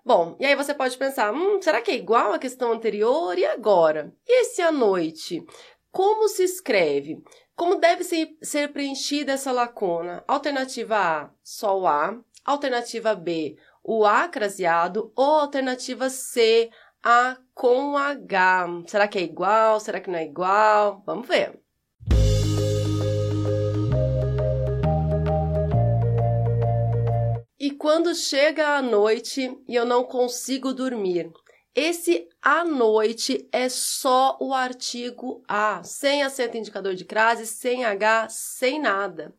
Bom, 0.05 0.35
e 0.39 0.45
aí 0.45 0.55
você 0.55 0.73
pode 0.73 0.97
pensar, 0.97 1.33
hum, 1.33 1.61
será 1.61 1.81
que 1.81 1.89
é 1.89 1.95
igual 1.95 2.33
à 2.33 2.39
questão 2.39 2.71
anterior 2.71 3.37
e 3.37 3.45
agora? 3.45 4.13
E 4.27 4.41
esse 4.41 4.61
à 4.61 4.71
noite? 4.71 5.43
Como 5.91 6.27
se 6.27 6.43
escreve? 6.43 7.23
Como 7.55 7.75
deve 7.75 8.03
ser 8.03 8.73
preenchida 8.73 9.31
essa 9.31 9.51
lacuna? 9.51 10.23
Alternativa 10.27 10.97
A, 10.97 11.29
só 11.43 11.79
o 11.79 11.87
A. 11.87 12.19
Alternativa 12.43 13.15
B, 13.15 13.55
o 13.83 14.05
A 14.05 14.27
craseado. 14.27 15.11
Ou 15.15 15.39
alternativa 15.39 16.09
C, 16.09 16.69
A 17.01 17.37
com 17.53 17.97
H. 17.97 18.83
Será 18.87 19.07
que 19.07 19.17
é 19.19 19.21
igual? 19.21 19.79
Será 19.79 20.01
que 20.01 20.09
não 20.09 20.19
é 20.19 20.25
igual? 20.25 21.01
Vamos 21.05 21.27
ver. 21.27 21.62
E 27.63 27.71
quando 27.71 28.13
chega 28.13 28.75
a 28.75 28.81
noite 28.81 29.57
e 29.65 29.73
eu 29.73 29.85
não 29.85 30.03
consigo 30.03 30.73
dormir, 30.73 31.31
esse 31.73 32.27
à 32.41 32.65
noite 32.65 33.47
é 33.53 33.69
só 33.69 34.37
o 34.41 34.53
artigo 34.53 35.41
a, 35.47 35.81
sem 35.81 36.23
acento 36.23 36.57
indicador 36.57 36.93
de 36.93 37.05
crase, 37.05 37.47
sem 37.47 37.85
H, 37.85 38.27
sem 38.27 38.81
nada. 38.81 39.33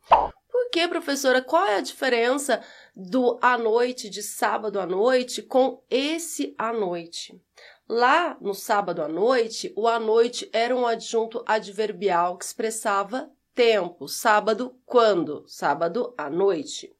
Por 0.49 0.71
que, 0.71 0.87
professora? 0.87 1.39
Qual 1.39 1.67
é 1.67 1.75
a 1.75 1.81
diferença 1.81 2.63
do 2.95 3.37
à 3.43 3.59
noite, 3.59 4.09
de 4.09 4.23
sábado 4.23 4.79
à 4.79 4.87
noite, 4.87 5.43
com 5.43 5.83
esse 5.87 6.55
à 6.57 6.73
noite? 6.73 7.39
Lá 7.87 8.35
no 8.41 8.55
sábado 8.55 9.03
à 9.03 9.07
noite, 9.07 9.71
o 9.77 9.87
à 9.87 9.99
noite 9.99 10.49
era 10.51 10.75
um 10.75 10.87
adjunto 10.87 11.43
adverbial 11.45 12.39
que 12.39 12.45
expressava 12.45 13.29
tempo. 13.53 14.07
Sábado, 14.07 14.75
quando? 14.83 15.43
Sábado 15.45 16.11
à 16.17 16.27
noite. 16.27 16.94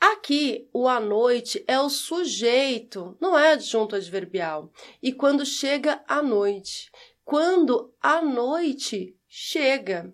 Aqui, 0.00 0.68
o 0.72 0.86
à 0.86 1.00
noite 1.00 1.64
é 1.66 1.78
o 1.80 1.88
sujeito, 1.88 3.16
não 3.20 3.36
é 3.36 3.52
adjunto 3.52 3.96
adverbial. 3.96 4.70
E 5.02 5.12
quando 5.12 5.44
chega 5.44 6.02
à 6.06 6.22
noite, 6.22 6.90
quando 7.24 7.92
a 8.00 8.22
noite 8.22 9.16
chega. 9.28 10.12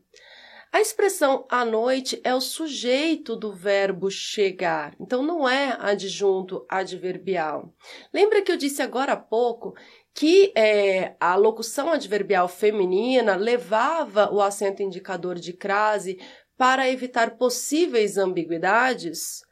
A 0.73 0.81
expressão 0.81 1.47
à 1.49 1.65
noite 1.65 2.21
é 2.25 2.35
o 2.35 2.41
sujeito 2.41 3.37
do 3.37 3.53
verbo 3.53 4.11
chegar, 4.11 4.97
então 4.99 5.23
não 5.23 5.49
é 5.49 5.77
adjunto 5.79 6.67
adverbial. 6.69 7.73
Lembra 8.13 8.43
que 8.43 8.51
eu 8.51 8.57
disse 8.57 8.83
agora 8.83 9.13
há 9.13 9.17
pouco 9.17 9.73
que 10.13 10.53
é, 10.57 11.15
a 11.21 11.37
locução 11.37 11.93
adverbial 11.93 12.49
feminina 12.49 13.37
levava 13.37 14.33
o 14.33 14.41
acento 14.41 14.83
indicador 14.83 15.37
de 15.37 15.53
crase 15.53 16.19
para 16.57 16.91
evitar 16.91 17.37
possíveis 17.37 18.17
ambiguidades? 18.17 19.43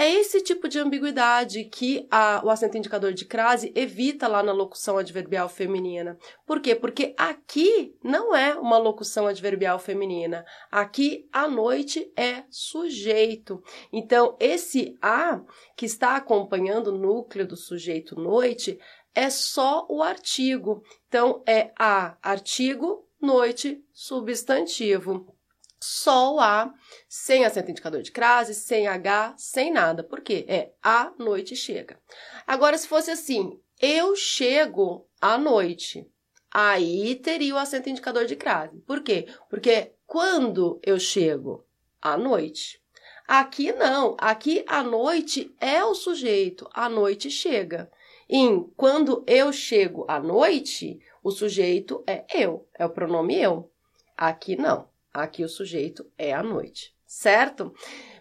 É 0.00 0.10
esse 0.14 0.40
tipo 0.40 0.66
de 0.66 0.78
ambiguidade 0.78 1.64
que 1.64 2.08
a, 2.10 2.40
o 2.42 2.48
acento 2.48 2.78
indicador 2.78 3.12
de 3.12 3.26
crase 3.26 3.70
evita 3.76 4.26
lá 4.26 4.42
na 4.42 4.50
locução 4.50 4.96
adverbial 4.96 5.46
feminina. 5.46 6.16
Por 6.46 6.58
quê? 6.58 6.74
Porque 6.74 7.14
aqui 7.18 7.94
não 8.02 8.34
é 8.34 8.54
uma 8.54 8.78
locução 8.78 9.26
adverbial 9.26 9.78
feminina. 9.78 10.42
Aqui 10.70 11.28
a 11.30 11.46
noite 11.46 12.10
é 12.16 12.44
sujeito. 12.48 13.62
Então, 13.92 14.38
esse 14.40 14.96
a 15.02 15.42
que 15.76 15.84
está 15.84 16.16
acompanhando 16.16 16.86
o 16.86 16.98
núcleo 16.98 17.46
do 17.46 17.54
sujeito 17.54 18.18
noite 18.18 18.78
é 19.14 19.28
só 19.28 19.86
o 19.86 20.02
artigo. 20.02 20.82
Então, 21.08 21.42
é 21.46 21.72
a 21.78 22.16
artigo, 22.22 23.06
noite, 23.20 23.84
substantivo 23.92 25.36
só 25.82 26.34
o 26.34 26.40
A, 26.40 26.72
sem 27.08 27.44
acento 27.44 27.70
indicador 27.70 28.02
de 28.02 28.12
crase, 28.12 28.54
sem 28.54 28.86
H, 28.86 29.34
sem 29.38 29.72
nada. 29.72 30.04
Por 30.04 30.20
quê? 30.20 30.44
É 30.46 30.72
a 30.82 31.12
noite 31.18 31.56
chega. 31.56 31.98
Agora, 32.46 32.76
se 32.76 32.86
fosse 32.86 33.10
assim, 33.10 33.58
eu 33.80 34.14
chego 34.14 35.08
à 35.20 35.38
noite, 35.38 36.06
aí 36.50 37.14
teria 37.16 37.54
o 37.54 37.58
acento 37.58 37.88
indicador 37.88 38.26
de 38.26 38.36
crase. 38.36 38.78
Por 38.80 39.02
quê? 39.02 39.26
Porque 39.48 39.92
quando 40.06 40.78
eu 40.82 40.98
chego 40.98 41.64
à 42.02 42.16
noite. 42.16 42.80
Aqui 43.26 43.72
não, 43.72 44.16
aqui 44.18 44.64
a 44.66 44.82
noite 44.82 45.54
é 45.60 45.84
o 45.84 45.94
sujeito, 45.94 46.68
a 46.74 46.88
noite 46.88 47.30
chega. 47.30 47.88
Em 48.28 48.64
quando 48.76 49.24
eu 49.26 49.52
chego 49.52 50.04
à 50.08 50.18
noite, 50.18 50.98
o 51.22 51.30
sujeito 51.30 52.02
é 52.06 52.24
eu, 52.34 52.68
é 52.74 52.84
o 52.84 52.90
pronome 52.90 53.40
eu. 53.40 53.70
Aqui 54.16 54.56
não. 54.56 54.89
Aqui 55.12 55.42
o 55.42 55.48
sujeito 55.48 56.06
é 56.16 56.32
a 56.32 56.42
noite, 56.42 56.94
certo? 57.04 57.74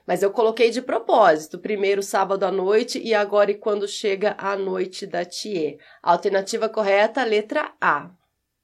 Mas 0.07 0.23
eu 0.23 0.31
coloquei 0.31 0.71
de 0.71 0.81
propósito, 0.81 1.59
primeiro 1.59 2.01
sábado 2.01 2.43
à 2.43 2.51
noite 2.51 2.99
e 2.99 3.13
agora 3.13 3.51
e 3.51 3.55
quando 3.55 3.87
chega 3.87 4.35
a 4.39 4.55
noite 4.55 5.05
da 5.05 5.23
Thier. 5.23 5.77
Alternativa 6.01 6.67
correta, 6.67 7.23
letra 7.23 7.71
A. 7.79 8.09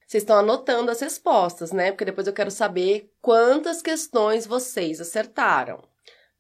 Vocês 0.07 0.23
estão 0.23 0.37
anotando 0.37 0.89
as 0.89 1.01
respostas, 1.01 1.71
né? 1.71 1.91
Porque 1.91 2.05
depois 2.05 2.25
eu 2.25 2.33
quero 2.33 2.49
saber 2.49 3.11
quantas 3.21 3.81
questões 3.81 4.47
vocês 4.47 4.99
acertaram. 4.99 5.83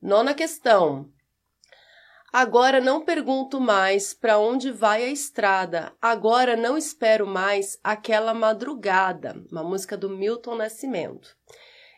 Nona 0.01 0.33
questão. 0.33 1.09
Agora 2.33 2.81
não 2.81 3.05
pergunto 3.05 3.61
mais 3.61 4.13
para 4.13 4.37
onde 4.37 4.71
vai 4.71 5.03
a 5.03 5.09
estrada. 5.09 5.93
Agora 6.01 6.55
não 6.55 6.77
espero 6.77 7.25
mais 7.25 7.79
aquela 7.83 8.33
madrugada. 8.33 9.35
Uma 9.51 9.63
música 9.63 9.95
do 9.95 10.09
Milton 10.09 10.55
Nascimento. 10.55 11.35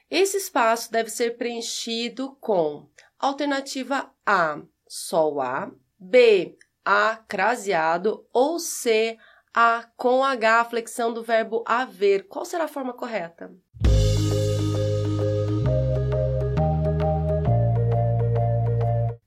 Esse 0.09 0.37
espaço 0.37 0.89
deve 0.89 1.09
ser 1.09 1.37
preenchido 1.37 2.37
com 2.39 2.87
alternativa 3.19 4.09
A, 4.25 4.61
sol 4.87 5.41
A, 5.41 5.69
B, 5.99 6.57
A 6.85 7.17
craseado 7.27 8.25
ou 8.31 8.57
C, 8.57 9.17
A 9.53 9.85
com 9.97 10.23
H, 10.23 10.63
flexão 10.63 11.13
do 11.13 11.23
verbo 11.23 11.61
haver. 11.67 12.25
Qual 12.29 12.45
será 12.45 12.63
a 12.63 12.69
forma 12.69 12.93
correta? 12.93 13.53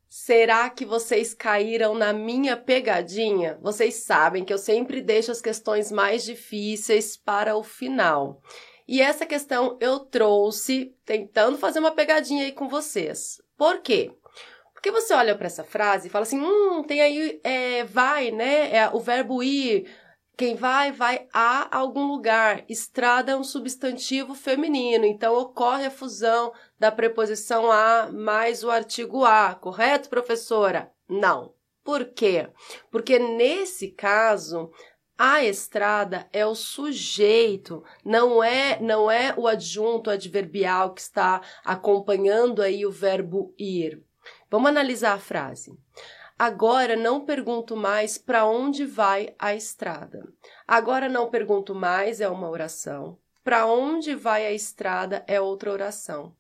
Será 0.09 0.71
que 0.71 0.87
vocês 0.87 1.35
caíram 1.35 1.95
na 1.95 2.15
minha 2.15 2.57
pegadinha? 2.57 3.59
Vocês 3.61 3.97
sabem 3.97 4.47
que 4.47 4.53
eu 4.53 4.59
sempre 4.59 5.03
deixo 5.03 5.31
as 5.31 5.43
questões 5.43 5.93
mais 5.93 6.25
difíceis 6.25 7.19
para 7.19 7.55
o 7.55 7.63
final. 7.63 8.41
E 8.91 9.01
essa 9.01 9.25
questão 9.25 9.79
eu 9.81 10.01
trouxe 10.01 10.93
tentando 11.05 11.57
fazer 11.57 11.79
uma 11.79 11.93
pegadinha 11.93 12.43
aí 12.45 12.51
com 12.51 12.69
vocês. 12.69 13.41
Por 13.57 13.79
quê? 13.79 14.11
Porque 14.75 14.91
você 14.91 15.15
olha 15.15 15.37
para 15.37 15.47
essa 15.47 15.63
frase 15.63 16.09
e 16.09 16.11
fala 16.11 16.25
assim: 16.25 16.41
hum, 16.41 16.83
tem 16.83 17.01
aí, 17.01 17.41
é, 17.45 17.85
vai, 17.85 18.33
né? 18.33 18.75
É 18.75 18.91
o 18.93 18.99
verbo 18.99 19.45
ir. 19.45 19.89
Quem 20.37 20.57
vai, 20.57 20.91
vai 20.91 21.29
a 21.33 21.79
algum 21.79 22.05
lugar. 22.09 22.65
Estrada 22.69 23.31
é 23.31 23.37
um 23.37 23.45
substantivo 23.45 24.35
feminino, 24.35 25.05
então 25.05 25.39
ocorre 25.39 25.87
a 25.87 25.91
fusão 25.91 26.53
da 26.77 26.91
preposição 26.91 27.71
a 27.71 28.11
mais 28.11 28.65
o 28.65 28.73
artigo 28.73 29.25
a, 29.25 29.55
correto, 29.55 30.09
professora? 30.09 30.91
Não. 31.09 31.55
Por 31.85 32.07
quê? 32.07 32.49
Porque 32.91 33.21
nesse 33.21 33.89
caso, 33.93 34.71
a 35.23 35.45
estrada 35.45 36.27
é 36.33 36.47
o 36.47 36.55
sujeito, 36.55 37.85
não 38.03 38.43
é 38.43 38.81
não 38.81 39.11
é 39.11 39.35
o 39.37 39.47
adjunto 39.47 40.09
adverbial 40.09 40.95
que 40.95 41.03
está 41.03 41.43
acompanhando 41.63 42.63
aí 42.63 42.87
o 42.87 42.91
verbo 42.91 43.55
ir. 43.59 44.03
Vamos 44.51 44.71
analisar 44.71 45.13
a 45.13 45.19
frase. 45.19 45.79
Agora 46.39 46.97
não 46.97 47.23
pergunto 47.23 47.77
mais 47.77 48.17
para 48.17 48.47
onde 48.47 48.87
vai 48.87 49.35
a 49.39 49.55
estrada. 49.55 50.27
Agora 50.67 51.07
não 51.07 51.29
pergunto 51.29 51.75
mais 51.75 52.23
é 52.23 52.29
uma 52.31 52.49
oração. 52.49 53.19
Para 53.45 53.67
onde 53.67 54.15
vai 54.15 54.47
a 54.47 54.53
estrada 54.53 55.23
é 55.27 55.39
outra 55.39 55.71
oração. 55.71 56.35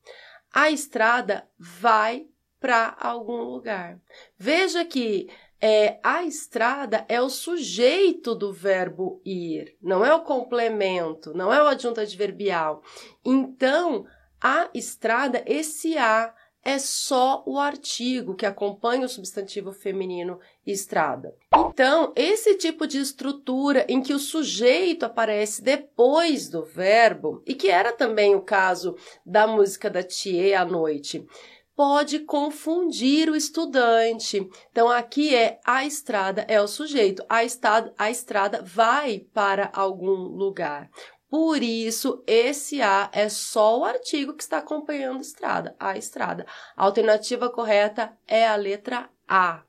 A 0.51 0.71
estrada 0.71 1.47
vai 1.59 2.27
para 2.59 2.97
algum 2.99 3.43
lugar. 3.43 4.01
Veja 4.39 4.87
que 4.87 5.29
é, 5.61 5.99
a 6.03 6.25
estrada 6.25 7.05
é 7.09 7.21
o 7.21 7.29
sujeito 7.29 8.35
do 8.35 8.53
verbo 8.53 9.21
ir, 9.25 9.77
não 9.83 10.05
é 10.05 10.15
o 10.15 10.23
complemento, 10.23 11.35
não 11.35 11.53
é 11.53 11.63
o 11.63 11.67
adjunto 11.67 12.01
adverbial. 12.01 12.83
Então, 13.25 14.07
a 14.41 14.71
estrada, 14.73 15.43
esse 15.47 15.99
a 15.99 16.35
é 16.63 16.79
só 16.79 17.43
o 17.47 17.59
artigo 17.59 18.35
que 18.35 18.45
acompanha 18.45 19.07
o 19.07 19.09
substantivo 19.09 19.73
feminino 19.73 20.39
estrada. 20.67 21.35
Então, 21.55 22.13
esse 22.15 22.57
tipo 22.57 22.87
de 22.87 22.99
estrutura 22.99 23.87
em 23.89 24.03
que 24.03 24.13
o 24.13 24.19
sujeito 24.19 25.05
aparece 25.05 25.63
depois 25.63 26.49
do 26.49 26.63
verbo, 26.63 27.43
e 27.47 27.55
que 27.55 27.69
era 27.69 27.93
também 27.93 28.35
o 28.35 28.43
caso 28.43 28.95
da 29.25 29.47
música 29.47 29.89
da 29.89 30.03
Thier 30.03 30.61
à 30.61 30.65
noite, 30.65 31.27
pode 31.81 32.19
confundir 32.19 33.31
o 33.31 33.35
estudante. 33.35 34.47
Então, 34.71 34.91
aqui 34.91 35.35
é 35.35 35.59
a 35.65 35.83
estrada 35.87 36.45
é 36.47 36.61
o 36.61 36.69
sujeito, 36.69 37.25
a, 37.27 37.43
estrada, 37.43 37.95
a 37.97 38.11
estrada 38.11 38.61
vai 38.61 39.21
para 39.33 39.71
algum 39.73 40.13
lugar. 40.13 40.91
Por 41.31 41.63
isso, 41.63 42.23
esse 42.27 42.83
A 42.83 43.09
é 43.15 43.31
só 43.31 43.79
o 43.79 43.85
artigo 43.87 44.35
que 44.35 44.43
está 44.43 44.59
acompanhando 44.59 45.21
a 45.21 45.23
estrada, 45.23 45.75
a 45.81 45.97
estrada. 45.97 46.45
A 46.77 46.85
alternativa 46.85 47.49
correta 47.49 48.13
é 48.29 48.47
a 48.47 48.57
letra 48.57 49.09
A. 49.27 49.63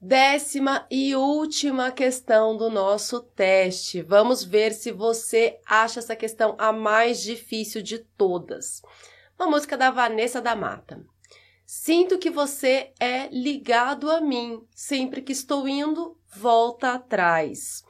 Décima 0.00 0.86
e 0.90 1.14
última 1.14 1.92
questão 1.92 2.56
do 2.56 2.70
nosso 2.70 3.20
teste. 3.20 4.00
Vamos 4.00 4.42
ver 4.42 4.72
se 4.72 4.90
você 4.90 5.60
acha 5.66 5.98
essa 6.00 6.16
questão 6.16 6.56
a 6.56 6.72
mais 6.72 7.20
difícil 7.20 7.82
de 7.82 7.98
todas. 7.98 8.80
Uma 9.38 9.50
música 9.50 9.76
da 9.76 9.90
Vanessa 9.90 10.40
da 10.40 10.56
Mata. 10.56 11.04
Sinto 11.70 12.16
que 12.18 12.30
você 12.30 12.94
é 12.98 13.28
ligado 13.28 14.10
a 14.10 14.22
mim. 14.22 14.66
Sempre 14.74 15.20
que 15.20 15.32
estou 15.32 15.68
indo, 15.68 16.18
volta 16.34 16.94
atrás. 16.94 17.84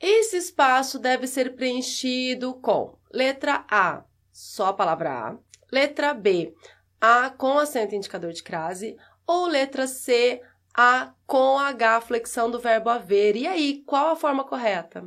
Esse 0.00 0.38
espaço 0.38 0.98
deve 0.98 1.26
ser 1.26 1.54
preenchido 1.54 2.54
com 2.54 2.96
letra 3.12 3.66
A, 3.70 4.04
só 4.32 4.68
a 4.68 4.72
palavra 4.72 5.10
A, 5.10 5.38
letra 5.70 6.14
B, 6.14 6.54
A 6.98 7.28
com 7.28 7.58
acento 7.58 7.94
indicador 7.94 8.32
de 8.32 8.42
crase, 8.42 8.96
ou 9.26 9.46
letra 9.46 9.86
C, 9.86 10.40
A 10.72 11.12
com 11.26 11.58
H, 11.58 12.00
flexão 12.00 12.50
do 12.50 12.58
verbo 12.58 12.88
haver. 12.88 13.36
E 13.36 13.46
aí, 13.46 13.82
qual 13.84 14.12
a 14.12 14.16
forma 14.16 14.44
correta? 14.44 15.06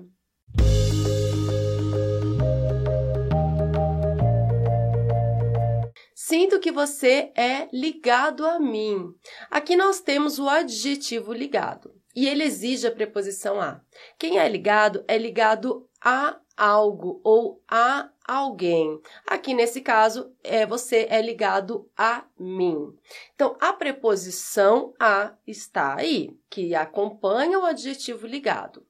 Sinto 6.34 6.60
que 6.60 6.72
você 6.72 7.32
é 7.36 7.70
ligado 7.72 8.44
a 8.44 8.60
mim. 8.60 9.14
Aqui 9.52 9.76
nós 9.76 10.02
temos 10.02 10.40
o 10.40 10.50
adjetivo 10.50 11.32
ligado 11.32 11.94
e 12.16 12.28
ele 12.28 12.44
exige 12.44 12.88
a 12.88 12.92
preposição 12.92 13.62
a. 13.62 13.82
Quem 14.18 14.40
é 14.40 14.50
ligado 14.50 15.06
é 15.08 15.16
ligado 15.16 15.88
a 16.04 16.40
algo 16.58 17.22
ou 17.24 17.62
a 17.70 18.10
alguém. 18.28 19.00
Aqui 19.28 19.54
nesse 19.54 19.80
caso, 19.80 20.36
é 20.44 20.66
você 20.66 21.06
é 21.08 21.22
ligado 21.22 21.88
a 21.96 22.26
mim. 22.40 22.98
Então, 23.36 23.56
a 23.60 23.72
preposição 23.72 24.92
a 25.00 25.36
está 25.46 26.00
aí, 26.00 26.36
que 26.50 26.74
acompanha 26.74 27.60
o 27.60 27.64
adjetivo 27.64 28.26
ligado. 28.26 28.84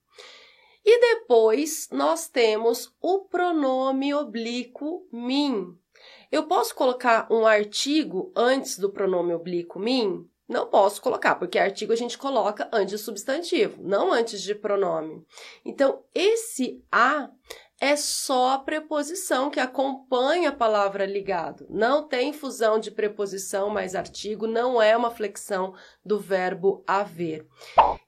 E 0.86 0.98
depois 0.98 1.90
nós 1.92 2.30
temos 2.30 2.96
o 3.02 3.26
pronome 3.26 4.14
oblíquo 4.14 5.06
mim. 5.12 5.78
Eu 6.34 6.48
posso 6.48 6.74
colocar 6.74 7.28
um 7.30 7.46
artigo 7.46 8.34
antes 8.36 8.80
do 8.80 8.90
pronome 8.90 9.36
oblíquo 9.36 9.78
mim? 9.78 10.28
Não 10.50 10.66
posso 10.66 11.00
colocar, 11.00 11.36
porque 11.36 11.60
artigo 11.60 11.94
a 11.94 11.96
gente 11.96 12.18
coloca 12.18 12.68
antes 12.74 12.98
de 12.98 12.98
substantivo, 12.98 13.84
não 13.84 14.12
antes 14.12 14.42
de 14.42 14.56
pronome. 14.56 15.24
Então, 15.64 16.04
esse 16.12 16.84
a 16.92 17.30
é 17.84 17.98
só 17.98 18.52
a 18.52 18.60
preposição 18.60 19.50
que 19.50 19.60
acompanha 19.60 20.48
a 20.48 20.56
palavra 20.56 21.06
ligado. 21.06 21.68
Não 21.70 22.08
tem 22.08 22.32
fusão 22.32 22.80
de 22.80 22.90
preposição 22.90 23.70
mais 23.70 23.94
artigo, 23.94 24.48
não 24.48 24.82
é 24.82 24.96
uma 24.96 25.12
flexão 25.12 25.74
do 26.04 26.18
verbo 26.18 26.82
haver. 26.88 27.46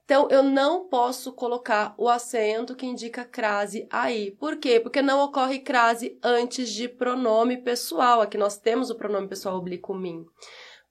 Então, 0.06 0.30
eu 0.32 0.42
não 0.42 0.88
posso 0.88 1.34
colocar 1.34 1.94
o 1.98 2.08
acento 2.08 2.74
que 2.74 2.86
indica 2.86 3.26
crase 3.26 3.86
aí. 3.92 4.32
Por 4.32 4.56
quê? 4.56 4.80
Porque 4.80 5.02
não 5.02 5.22
ocorre 5.22 5.60
crase 5.60 6.18
antes 6.24 6.70
de 6.70 6.88
pronome 6.88 7.58
pessoal. 7.58 8.22
Aqui 8.22 8.38
nós 8.38 8.58
temos 8.58 8.90
o 8.90 8.96
pronome 8.96 9.28
pessoal 9.28 9.58
oblíquo 9.58 9.94
mim. 9.94 10.26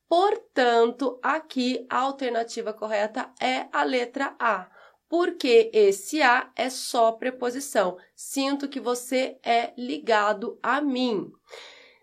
Portanto, 0.07 1.19
aqui 1.23 1.87
a 1.89 2.01
alternativa 2.01 2.75
correta 2.75 3.31
é 3.41 3.67
a 3.73 3.83
letra 3.83 4.37
A, 4.39 4.69
porque 5.09 5.71
esse 5.73 6.23
A 6.23 6.51
é 6.57 6.71
só 6.71 7.13
preposição. 7.13 7.97
Sinto 8.15 8.69
que 8.69 8.81
você 8.81 9.39
é 9.43 9.73
ligado 9.77 10.59
a 10.63 10.81
mim. 10.81 11.31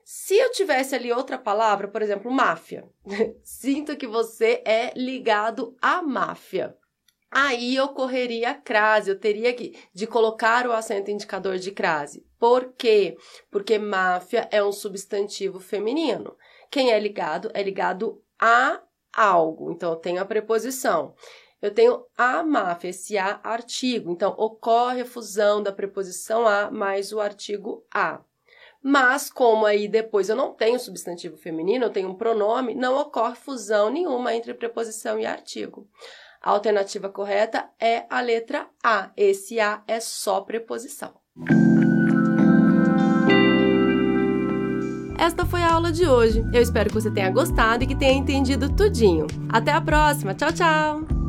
Se 0.04 0.38
eu 0.38 0.52
tivesse 0.52 0.94
ali 0.96 1.12
outra 1.12 1.38
palavra, 1.38 1.88
por 1.88 2.02
exemplo, 2.02 2.32
máfia, 2.32 2.88
sinto 3.44 3.96
que 3.96 4.08
você 4.08 4.62
é 4.66 4.92
ligado 4.96 5.76
à 5.82 6.02
máfia 6.02 6.76
aí 7.32 7.80
ocorreria 7.80 8.52
a 8.52 8.54
crase, 8.54 9.10
eu 9.10 9.18
teria 9.18 9.54
que 9.54 9.74
de 9.94 10.06
colocar 10.06 10.68
o 10.68 10.74
acento 10.74 11.10
indicador 11.10 11.58
de 11.58 11.72
crase. 11.72 12.26
Por 12.38 12.74
quê? 12.74 13.16
Porque 13.50 13.80
máfia 13.80 14.50
é 14.52 14.62
um 14.62 14.74
substantivo 14.74 15.60
feminino. 15.60 16.36
Quem 16.70 16.92
é 16.92 17.00
ligado 17.00 17.50
é 17.54 17.64
ligado 17.64 18.22
a 18.38 18.82
algo. 19.14 19.72
Então 19.72 19.92
eu 19.92 19.96
tenho 19.96 20.22
a 20.22 20.26
preposição. 20.26 21.16
Eu 21.62 21.74
tenho 21.74 22.04
a 22.18 22.42
máfia, 22.44 22.90
esse 22.90 23.18
a 23.18 23.40
artigo. 23.44 24.12
Então 24.12 24.34
ocorre 24.38 25.02
a 25.02 25.06
fusão 25.06 25.62
da 25.62 25.72
preposição 25.72 26.48
a 26.48 26.72
mais 26.72 27.14
o 27.14 27.20
artigo 27.20 27.86
a. 27.94 28.22
Mas, 28.84 29.30
como 29.30 29.66
aí 29.66 29.88
depois 29.88 30.28
eu 30.28 30.36
não 30.36 30.54
tenho 30.54 30.80
substantivo 30.80 31.38
feminino, 31.38 31.86
eu 31.86 31.92
tenho 31.92 32.10
um 32.10 32.16
pronome, 32.16 32.74
não 32.74 32.98
ocorre 32.98 33.36
fusão 33.36 33.92
nenhuma 33.92 34.34
entre 34.34 34.56
preposição 34.56 35.20
e 35.20 35.26
artigo. 35.26 35.88
A 36.42 36.50
alternativa 36.50 37.08
correta 37.08 37.70
é 37.80 38.06
a 38.10 38.20
letra 38.22 38.68
A. 38.84 39.12
Esse 39.16 39.60
A 39.60 39.84
é 39.88 40.00
só 40.00 40.42
preposição. 40.42 41.14
Esta 45.20 45.46
foi 45.46 45.62
a 45.62 45.74
aula 45.74 45.92
de 45.92 46.08
hoje. 46.08 46.44
Eu 46.52 46.64
espero 46.64 46.90
que 46.90 46.96
você 46.96 47.12
tenha 47.12 47.30
gostado 47.30 47.84
e 47.84 47.88
que 47.88 47.96
tenha 47.96 48.18
entendido 48.18 48.76
tudinho. 48.76 49.28
Até 49.50 49.72
a 49.72 49.80
próxima. 49.80 50.34
Tchau, 50.34 50.52
tchau! 50.52 51.21